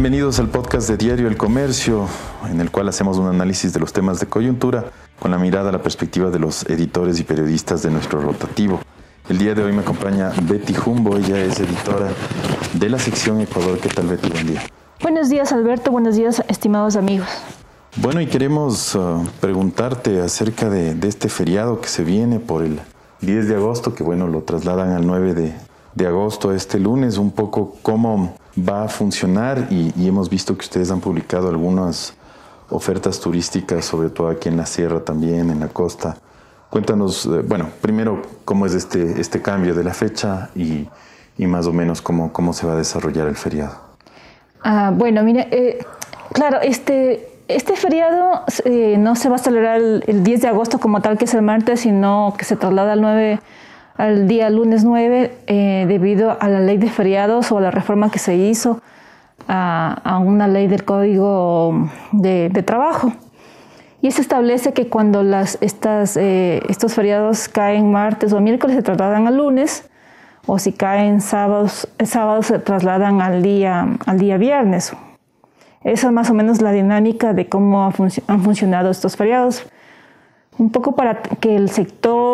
[0.00, 2.08] Bienvenidos al podcast de Diario El Comercio,
[2.50, 4.86] en el cual hacemos un análisis de los temas de coyuntura
[5.18, 8.80] con la mirada a la perspectiva de los editores y periodistas de nuestro rotativo.
[9.28, 12.08] El día de hoy me acompaña Betty Jumbo, ella es editora
[12.72, 13.78] de la sección Ecuador.
[13.78, 14.30] ¿Qué tal Betty?
[14.30, 14.62] Buen día.
[15.02, 17.28] Buenos días Alberto, buenos días estimados amigos.
[17.96, 22.80] Bueno, y queremos uh, preguntarte acerca de, este feriado que se viene por el
[23.20, 25.54] 10 de agosto, que bueno, lo trasladan al 9 de,
[25.94, 30.90] de agosto, este lunes, un poco cómo va a funcionar y, hemos visto que ustedes
[30.90, 32.14] han publicado algunas
[32.68, 36.16] ofertas turísticas, sobre todo aquí en la sierra también, en la costa.
[36.68, 40.88] Cuéntanos, eh, bueno, primero cómo es este, este cambio de la fecha y,
[41.36, 43.76] y más o menos cómo, cómo se va a desarrollar el feriado.
[44.62, 45.78] Ah, bueno, mire, eh,
[46.32, 50.78] claro, este, este feriado eh, no se va a celebrar el, el, 10 de agosto
[50.78, 53.40] como tal, que es el martes, sino que se traslada al 9
[53.96, 58.10] al día lunes 9 eh, debido a la ley de feriados o a la reforma
[58.10, 58.80] que se hizo
[59.48, 63.12] a, una ley del Código de, Trabajo.
[64.02, 68.82] Y se establece que cuando las, estas, eh, estos feriados caen martes o miércoles se
[68.82, 69.88] trasladan al lunes,
[70.46, 74.92] o si caen sábados, sábados se trasladan al día, al día viernes.
[75.84, 79.66] Esa es más o menos la dinámica de cómo han funcionado estos feriados
[80.60, 82.29] un poco para que el sector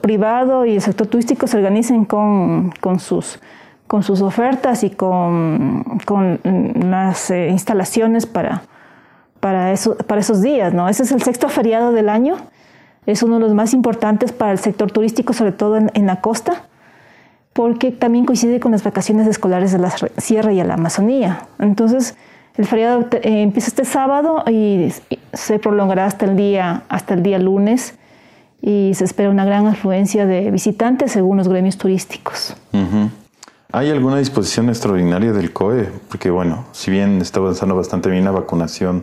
[0.00, 3.40] privado y el sector turístico se organicen con, sus,
[3.86, 6.40] con sus ofertas y con, con
[6.90, 8.62] las eh, instalaciones para,
[9.40, 10.72] para, eso, para esos días.
[10.72, 10.88] ¿no?
[10.88, 12.36] Ese es el sexto feriado del año,
[13.06, 16.20] es uno de los más importantes para el sector turístico, sobre todo en, en la
[16.20, 16.64] costa,
[17.52, 21.46] porque también coincide con las vacaciones escolares de la Sierra y a la Amazonía.
[21.58, 22.16] Entonces,
[22.56, 24.92] el feriado eh, empieza este sábado y
[25.32, 27.94] se prolongará hasta el día, hasta el día lunes
[28.62, 32.56] y se espera una gran afluencia de visitantes según los gremios turísticos.
[33.72, 35.88] ¿Hay alguna disposición extraordinaria del COE?
[36.08, 39.02] Porque bueno, si bien está avanzando bastante bien la vacunación,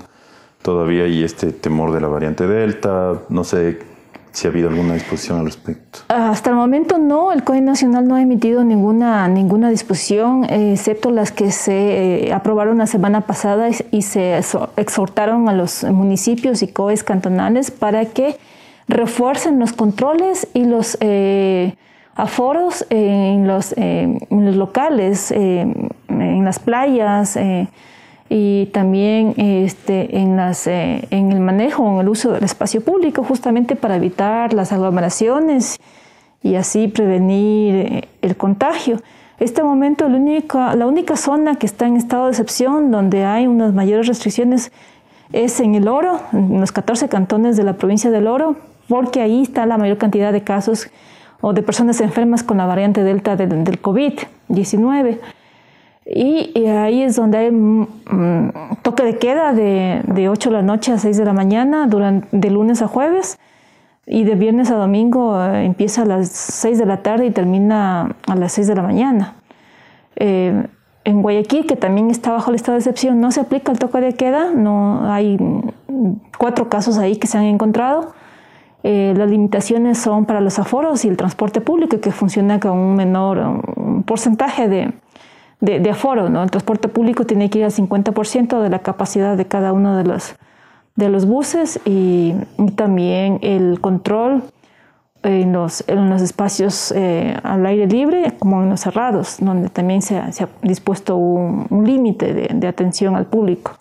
[0.61, 3.79] todavía hay este temor de la variante Delta, no sé
[4.33, 5.99] si ha habido alguna disposición al respecto.
[6.09, 11.31] Hasta el momento no, el COE Nacional no ha emitido ninguna, ninguna disposición, excepto las
[11.31, 14.39] que se eh, aprobaron la semana pasada y se
[14.75, 18.37] exhortaron a los municipios y COEs cantonales para que
[18.87, 21.75] refuercen los controles y los eh,
[22.15, 25.89] aforos en los, en los locales, en
[26.45, 27.37] las playas
[28.29, 33.23] y también este, en, las, eh, en el manejo, en el uso del espacio público,
[33.23, 35.79] justamente para evitar las aglomeraciones
[36.43, 38.99] y así prevenir eh, el contagio.
[39.39, 43.47] Este momento, la única, la única zona que está en estado de excepción, donde hay
[43.47, 44.71] unas mayores restricciones,
[45.31, 48.55] es en el Oro, en los 14 cantones de la provincia del Oro,
[48.87, 50.89] porque ahí está la mayor cantidad de casos
[51.41, 55.19] o de personas enfermas con la variante Delta del, del COVID-19.
[56.09, 60.61] Y, ahí es donde hay mm, mm, toque de queda de, de, 8 de la
[60.61, 63.37] noche a 6 de la mañana, durante, de lunes a jueves,
[64.05, 68.15] y de viernes a domingo eh, empieza a las 6 de la tarde y termina
[68.25, 69.35] a las 6 de la mañana.
[70.15, 70.65] Eh,
[71.03, 73.99] en Guayaquil, que también está bajo el estado de excepción, no se aplica el toque
[73.99, 75.37] de queda, no hay
[76.37, 78.13] cuatro casos ahí que se han encontrado.
[78.89, 82.95] Eh, las limitaciones son para los aforos y el transporte público, que funciona con un
[82.95, 83.37] menor
[83.75, 84.93] un porcentaje de,
[85.59, 86.29] de, aforo.
[86.29, 86.41] ¿no?
[86.41, 90.05] El transporte público tiene que ir al 50% de la capacidad de cada uno de
[90.05, 90.37] los,
[90.95, 92.33] de los buses y,
[92.77, 94.43] también el control
[95.21, 100.01] en los, en los espacios eh, al aire libre como en los cerrados, donde también
[100.01, 103.73] se se ha dispuesto un, límite de, de, atención al público.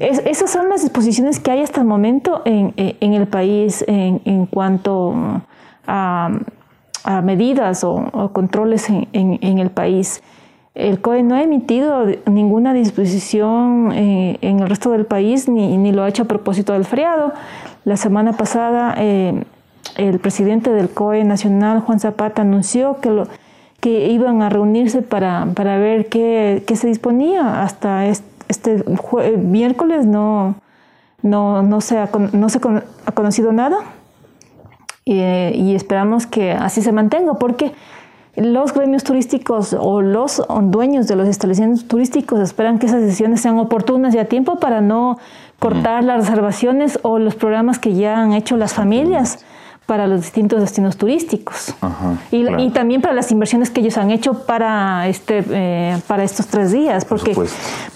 [0.00, 4.46] Esas son las disposiciones que hay hasta el momento en, en el país en, en
[4.46, 5.14] cuanto
[5.86, 6.30] a,
[7.04, 10.22] a medidas o, controles en, en, el país.
[10.74, 15.92] El COE no ha emitido ninguna disposición eh, en el resto del país ni, ni,
[15.92, 17.32] lo ha hecho a propósito del feriado.
[17.84, 19.44] La semana pasada eh,
[19.96, 23.24] el presidente del COE nacional, Juan Zapata, anunció que,
[23.80, 27.62] que iban a reunirse para, para ver qué, qué, se disponía.
[27.62, 28.29] Hasta este,
[29.38, 30.56] miércoles no,
[31.22, 32.60] no, no, se, ha, no se
[33.06, 33.78] ha conocido nada.
[35.04, 37.72] Y, y esperamos que así se mantenga porque
[38.36, 43.58] los gremios turísticos o los dueños de los establecimientos turísticos esperan que esas decisiones sean
[43.58, 45.18] oportunas y a tiempo para no
[45.58, 49.44] cortar las reservaciones o los programas que ya han hecho las familias
[49.90, 51.74] para los distintos destinos turísticos.
[52.30, 56.70] Y, también para las inversiones que ellos han hecho para este eh, para estos tres
[56.70, 57.34] días porque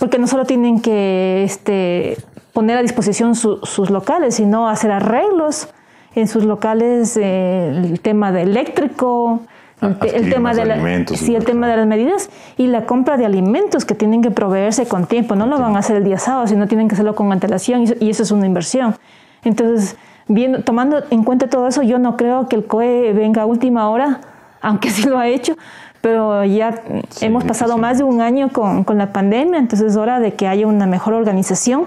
[0.00, 2.16] porque no solo tienen que este,
[2.52, 5.68] poner a disposición sus locales sino hacer arreglos
[6.16, 9.42] en sus locales eh, el tema de eléctrico
[9.80, 13.84] el, tema de alimentos, sí, el tema de las medidas y la compra de alimentos
[13.84, 15.36] que tienen que proveerse con tiempo.
[15.36, 18.10] No lo van a hacer el día sábado, sino tienen que hacerlo con antelación y
[18.10, 18.96] eso es una inversión.
[19.44, 19.96] Entonces,
[20.28, 23.88] viendo, tomando en cuenta todo eso, yo no creo que el COE venga a última
[23.88, 24.20] hora,
[24.60, 25.56] aunque sí lo ha hecho,
[26.00, 26.82] pero ya
[27.20, 30.46] hemos pasado más de un año con, con, la pandemia, entonces es hora de que
[30.46, 31.86] haya una mejor organización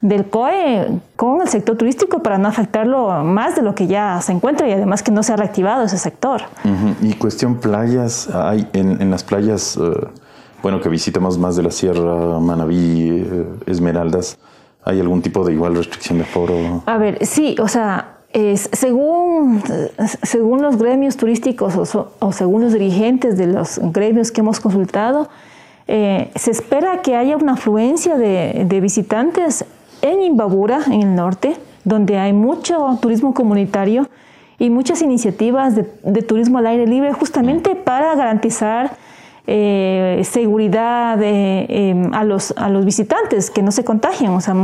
[0.00, 4.32] del COE con el sector turístico para no afectarlo más de lo que ya se
[4.32, 6.42] encuentra y además que no se ha reactivado ese sector.
[7.00, 10.08] Y cuestión playas, hay en, en las playas, eh,
[10.62, 14.38] bueno, que visitamos más de la Sierra, Manabí, eh, Esmeraldas,
[14.86, 16.82] ¿hay algún tipo de igual restricción de foro?
[16.86, 18.20] A ver, sí, o sea,
[18.72, 19.62] según,
[20.22, 25.28] según los gremios turísticos o, según los dirigentes de los gremios que hemos consultado,
[25.88, 29.64] eh, se espera que haya una afluencia de, de, visitantes
[30.02, 34.08] en Imbabura, en el norte, donde hay mucho turismo comunitario
[34.58, 38.96] y muchas iniciativas de, de turismo al aire libre justamente para garantizar
[39.48, 44.54] eh, seguridad em, a, los, a los visitantes, que no se contagien, o sea,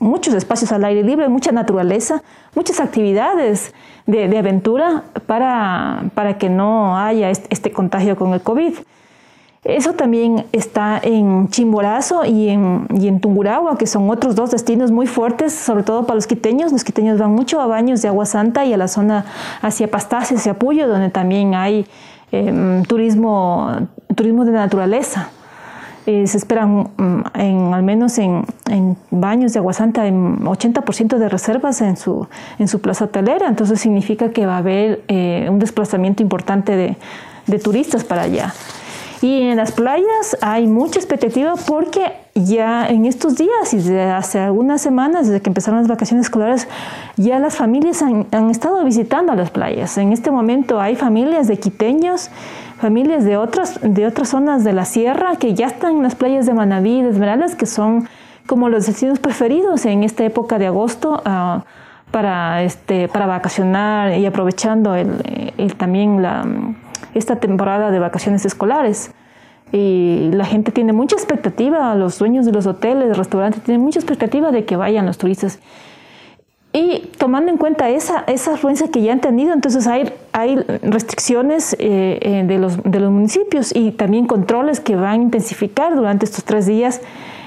[0.00, 2.22] muchos espacios al aire libre, mucha naturaleza,
[2.54, 3.72] muchas actividades
[4.06, 8.74] de, aventura para, para, que no haya este, contagio con el COVID.
[9.62, 14.90] Eso también está en Chimborazo y en, y en Tungurahua, que son otros dos destinos
[14.90, 16.70] muy fuertes, sobre todo para los quiteños.
[16.70, 19.24] Los quiteños van mucho a baños de agua santa y a la zona
[19.62, 21.86] hacia Pastaces, hacia Puyo, donde también hay
[22.34, 23.70] Em, turismo,
[24.14, 25.30] turismo de naturaleza.
[26.06, 28.44] Eh, se esperan mm, en, al menos en,
[29.10, 32.26] baños de Aguasanta en 80% de reservas en su,
[32.58, 36.96] en su plaza hotelera, entonces significa que va a haber eh, un desplazamiento importante de,
[37.46, 38.52] de turistas para allá.
[39.22, 44.38] Y en las playas hay mucha expectativa porque ya en estos días y desde hace
[44.38, 46.68] algunas semanas, desde que empezaron las vacaciones escolares,
[47.16, 49.96] ya las familias han, estado visitando las playas.
[49.96, 52.28] En este momento hay familias de quiteños,
[52.84, 56.44] familias de otras, de otras zonas de la sierra que ya están en las playas
[56.44, 58.08] de Manaví, de Esmeraldas, que son
[58.46, 61.22] como los destinos preferidos en esta época de agosto.
[61.24, 61.64] Ah,
[62.10, 65.08] para, este, para vacacionar y aprovechando el,
[65.76, 66.76] también
[67.12, 69.10] esta temporada de vacaciones escolares.
[69.72, 74.52] Y la gente tiene mucha expectativa, los dueños de los hoteles, restaurantes tienen mucha expectativa
[74.52, 75.58] de que vayan los turistas.
[76.76, 81.74] Y tomando en cuenta esa, esa afluencia que ya han tenido, entonces hay, hay restricciones
[81.78, 86.24] eh, eh, de, los, de los municipios y también controles que van a intensificar durante
[86.24, 87.00] estos tres días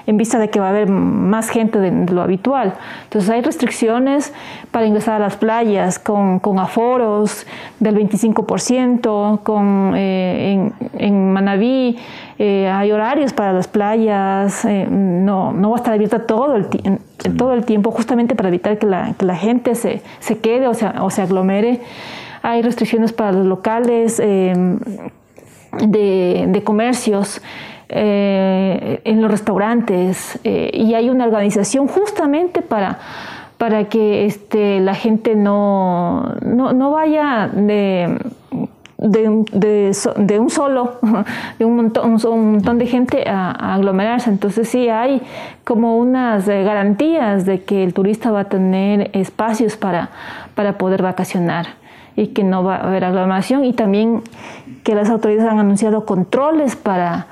[0.07, 2.73] en vista de que va a haber más gente de, lo habitual.
[3.03, 4.33] Entonces hay restricciones
[4.71, 7.45] para ingresar a las playas con, con aforos
[7.81, 11.97] del 25%, con, eh, en, en, Manabí
[12.39, 16.67] eh, hay horarios para las playas, eh, no, no va a estar abierta todo el,
[17.37, 20.73] todo el tiempo justamente para evitar que la, que la gente se, se, quede o
[20.73, 21.81] se, o se aglomere.
[22.43, 24.77] Hay restricciones para los locales de,
[26.47, 27.41] de comercios.
[27.89, 32.99] Eh, en los restaurantes eh, y hay una organización justamente para,
[33.57, 38.19] para que este, la gente no, no, vaya de,
[38.97, 40.99] de, un solo,
[41.59, 44.31] de un montón, de gente a, aglomerarse.
[44.31, 45.21] Entonces sí hay
[45.63, 50.09] como unas eh, garantías de que el turista va a tener espacios para,
[50.55, 51.67] para poder vacacionar
[52.17, 54.23] y que no va a haber aglomeración y también
[54.83, 57.27] que las autoridades han anunciado controles para,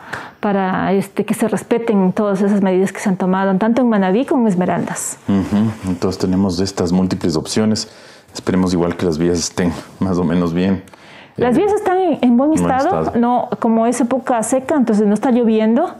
[0.45, 4.25] para este, que se respeten todas esas medidas que se han tomado, tanto en Manabí
[4.25, 5.17] como en Esmeraldas.
[5.87, 7.89] Entonces tenemos estas múltiples opciones.
[8.31, 10.83] Esperemos igual que las vías estén más o menos bien.
[11.35, 15.95] Las vías están en, buen, estado, no como es época seca, entonces no está lloviendo.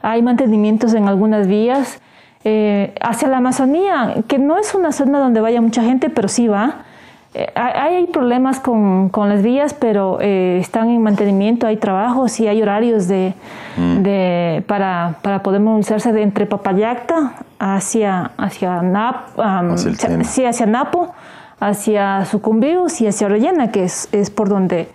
[0.00, 2.00] Hay mantenimientos en algunas vías.
[2.44, 6.48] Eh, hacia la Amazonía, que no es una zona donde vaya mucha gente, pero sí
[6.48, 6.86] va.
[7.34, 12.46] Eh, hay problemas con, con, las vías, pero eh, están en mantenimiento, hay trabajos y
[12.46, 13.32] hay horarios de,
[13.78, 14.02] mm.
[14.02, 21.14] de para, para, poder movilizarse de entre Papayacta hacia, hacia, Nap, hacia, hacia Napo,
[21.58, 24.90] hacia Sucumbíos y hacia Orellana, que es, es por donde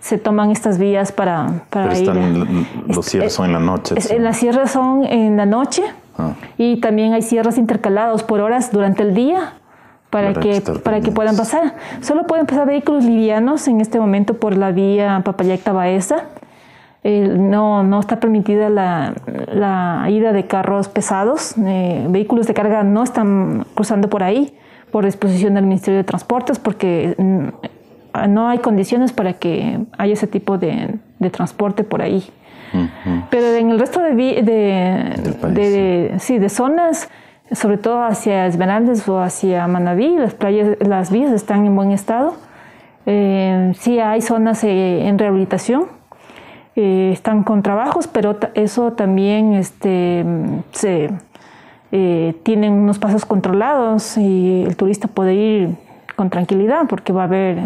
[0.00, 3.94] se toman estas vías para, para pero Están, los cierres son en la noche.
[4.10, 5.84] En las cierres son en la noche
[6.18, 6.32] ah.
[6.58, 9.52] y también hay cierres intercalados por horas durante el día
[10.16, 11.74] para, que, para que puedan pasar.
[12.00, 16.24] Solo pueden pasar vehículos livianos en este momento por la vía Papayacta Baeza.
[17.04, 19.14] no, no está permitida la,
[19.52, 21.54] la ida de carros pesados.
[21.58, 24.54] Eh, vehículos de carga no están cruzando por ahí
[24.90, 30.26] por disposición del Ministerio de Transportes porque mm, no hay condiciones para que haya ese
[30.26, 32.24] tipo de, de transporte por ahí.
[33.30, 37.08] Pero en el resto de, de, de, sí, de zonas
[37.52, 42.34] sobre todo hacia Esmeraldas o hacia Manaví, las playas, las vías están en buen estado.
[43.06, 45.84] Eh, sí hay zonas eh, en rehabilitación,
[46.74, 50.24] eh, están con trabajos, pero eso también este,
[50.72, 51.10] se,
[52.42, 55.76] tienen unos pasos controlados y el turista puede ir
[56.14, 57.58] con tranquilidad porque va a haber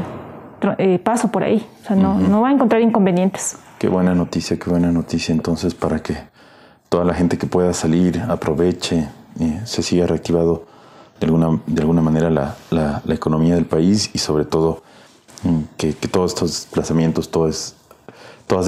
[1.02, 3.58] paso por ahí, o sea, no, no va a encontrar inconvenientes.
[3.78, 6.16] Qué buena noticia, qué buena noticia entonces para que
[6.90, 9.08] toda la gente que pueda salir aproveche,
[9.64, 10.64] se siga reactivado
[11.20, 14.82] de alguna, de alguna manera la, la, economía del país y sobre todo
[15.42, 17.76] mm, que, que todos estos desplazamientos, todas,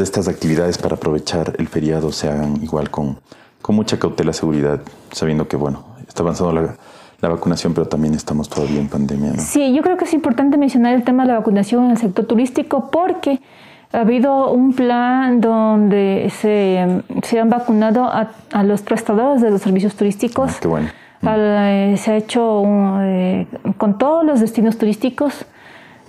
[0.00, 3.18] estas actividades para aprovechar el feriado se hagan igual con,
[3.60, 6.76] con mucha cautela, seguridad, sabiendo que, bueno, está avanzando la,
[7.20, 9.38] la vacunación, pero también estamos todavía en pandemia.
[9.38, 12.26] Sí, yo creo que es importante mencionar el tema de la vacunación en el sector
[12.26, 13.40] turístico porque
[13.92, 19.60] ha habido un plan donde se, se han vacunado a, a, los prestadores de los
[19.60, 20.52] servicios turísticos.
[20.54, 20.88] Ah, qué bueno.
[21.24, 22.64] Eh, se ha hecho
[23.00, 23.46] eh,
[23.76, 25.46] con todos los destinos turísticos.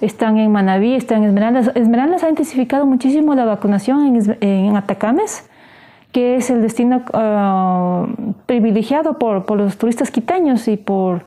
[0.02, 1.72] Están en Manabí, están en Esmeraldas.
[1.76, 5.48] Esmeraldas ha intensificado muchísimo la vacunación en, en Atacames,
[6.12, 8.08] que es el destino ah,
[8.46, 11.26] privilegiado por, por, los turistas quiteños y por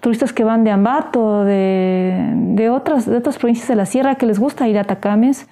[0.00, 4.26] turistas que van de Ambato, de, de, otras, de otras provincias de la sierra que
[4.26, 5.48] les gusta ir a Atacames.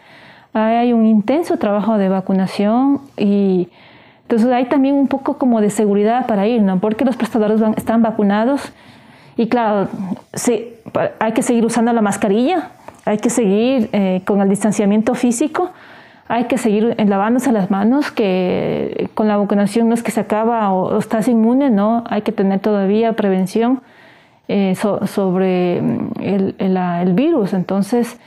[0.55, 3.69] Hay un intenso trabajo de vacunación y
[4.23, 6.79] entonces hay también un poco como de seguridad para ir, ¿no?
[6.79, 8.73] Porque los prestadores están vacunados
[9.37, 9.89] y claro,
[10.33, 10.69] sí,
[11.19, 12.71] hay que seguir usando la mascarilla,
[13.05, 15.73] hay que seguir eh, con el distanciamiento físico,
[16.29, 20.73] hay que seguir lavándose las manos, que con la vacunación no es que se acaba
[20.73, 22.05] o, estás inmune, ¿no?
[22.09, 23.83] Hay que tener todavía prevención
[24.47, 27.53] eh, sobre mm, el, el virus.
[27.53, 28.19] Entonces,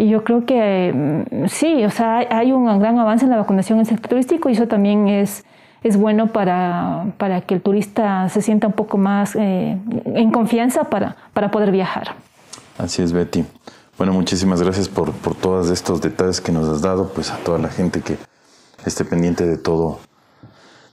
[0.00, 3.78] y yo creo que mm, sí, o sea, hay un gran avance en la vacunación
[3.78, 5.44] en el sector turístico y eso también es,
[5.82, 9.76] es bueno para, para que el turista se sienta un poco más eh,
[10.06, 12.14] en confianza para, para poder viajar.
[12.78, 13.44] Así es, Betty.
[13.98, 17.58] Bueno, muchísimas gracias por, por todos estos detalles que nos has dado, pues a toda
[17.58, 18.16] la gente que
[18.86, 20.00] esté pendiente de todo,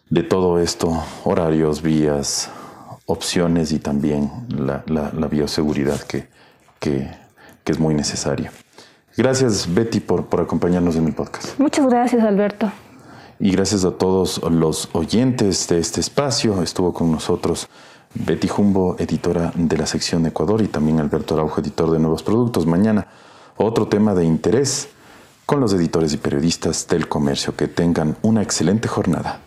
[0.10, 2.52] de todo esto, horarios, vías,
[3.06, 6.28] opciones y también la, la, la bioseguridad que,
[6.82, 7.10] que,
[7.64, 8.52] que es muy necesaria.
[9.18, 11.60] Gracias, Betty, por, por acompañarnos en el podcast.
[11.60, 12.72] Muchas gracias, Alberto.
[13.40, 16.62] Y gracias a todos los oyentes de este espacio.
[16.62, 17.68] Estuvo con nosotros
[18.14, 22.68] Betty Jumbo, editora de la sección Ecuador, y también Alberto Araujo, editor de Nuevos Productos.
[22.68, 23.08] Mañana,
[23.58, 24.90] otro tema de interés
[25.48, 27.56] con los editores y periodistas del comercio.
[27.56, 29.42] Que tengan una excelente jornada.